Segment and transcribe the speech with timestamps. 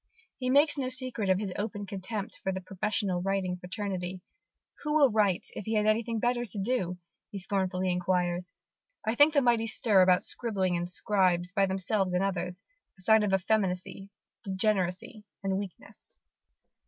[0.39, 4.21] He makes no secret of his open contempt for the professional writing fraternity.
[4.81, 6.97] "Who would write, if he had anything better to do?"
[7.29, 8.51] he scornfully enquires,
[9.05, 12.63] "I think the mighty stir made about scribbling and scribes, by themselves and others,
[12.97, 14.09] a sign of effeminacy,
[14.43, 16.15] degeneracy, and weakness."